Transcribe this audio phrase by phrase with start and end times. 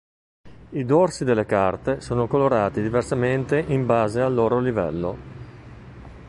[0.71, 5.15] I dorsi delle carte sono colorati diversamente in base al loro livello.